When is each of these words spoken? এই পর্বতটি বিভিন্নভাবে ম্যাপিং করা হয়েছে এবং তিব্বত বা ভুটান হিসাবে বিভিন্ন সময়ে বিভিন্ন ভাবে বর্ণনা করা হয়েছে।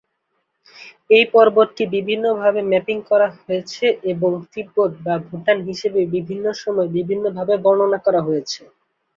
এই 1.09 1.25
পর্বতটি 1.33 1.83
বিভিন্নভাবে 1.95 2.61
ম্যাপিং 2.71 2.97
করা 3.09 3.27
হয়েছে 3.37 3.83
এবং 4.11 4.31
তিব্বত 4.51 4.91
বা 5.05 5.15
ভুটান 5.27 5.57
হিসাবে 5.67 6.01
বিভিন্ন 6.15 6.45
সময়ে 6.61 6.93
বিভিন্ন 6.97 7.23
ভাবে 7.37 7.53
বর্ণনা 7.65 7.99
করা 8.05 8.21
হয়েছে। 8.27 8.61